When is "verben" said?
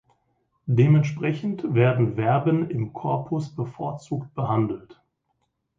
2.15-2.71